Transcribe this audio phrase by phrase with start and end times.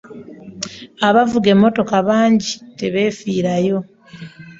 [1.07, 3.77] Abavuga mmotoka bangi tebeefirayo.